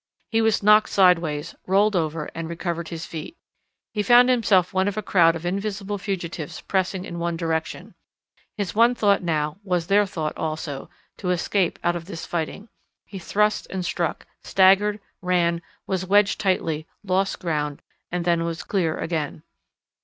He 0.31 0.41
was 0.41 0.63
knocked 0.63 0.89
sideways, 0.89 1.53
rolled 1.67 1.95
over, 1.95 2.25
and 2.33 2.49
recovered 2.49 2.87
his 2.87 3.05
feet. 3.05 3.37
He 3.93 4.01
found 4.01 4.29
himself 4.31 4.73
one 4.73 4.87
of 4.87 4.97
a 4.97 5.03
crowd 5.03 5.35
of 5.35 5.45
invisible 5.45 5.99
fugitives 5.99 6.59
pressing 6.59 7.05
in 7.05 7.19
one 7.19 7.37
direction. 7.37 7.93
His 8.57 8.73
one 8.73 8.95
thought 8.95 9.21
now 9.21 9.59
was 9.63 9.85
their 9.85 10.07
thought 10.07 10.35
also; 10.35 10.89
to 11.17 11.29
escape 11.29 11.77
out 11.83 11.95
of 11.95 12.05
this 12.05 12.25
fighting. 12.25 12.67
He 13.05 13.19
thrust 13.19 13.67
and 13.69 13.85
struck, 13.85 14.25
staggered, 14.41 14.99
ran, 15.21 15.61
was 15.85 16.03
wedged 16.07 16.39
tightly, 16.39 16.87
lost 17.03 17.37
ground 17.37 17.83
and 18.11 18.25
then 18.25 18.43
was 18.43 18.63
clear 18.63 18.97
again. 18.97 19.43